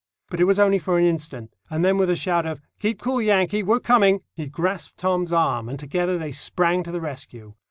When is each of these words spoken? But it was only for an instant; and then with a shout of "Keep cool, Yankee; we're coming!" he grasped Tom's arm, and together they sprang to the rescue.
But 0.31 0.39
it 0.39 0.45
was 0.45 0.57
only 0.57 0.79
for 0.79 0.97
an 0.97 1.05
instant; 1.05 1.53
and 1.69 1.85
then 1.85 1.95
with 1.95 2.09
a 2.09 2.15
shout 2.15 2.47
of 2.47 2.59
"Keep 2.79 2.99
cool, 3.01 3.21
Yankee; 3.21 3.61
we're 3.61 3.79
coming!" 3.79 4.21
he 4.33 4.47
grasped 4.47 4.97
Tom's 4.97 5.31
arm, 5.31 5.69
and 5.69 5.77
together 5.77 6.17
they 6.17 6.31
sprang 6.31 6.81
to 6.81 6.91
the 6.91 6.99
rescue. 7.01 7.53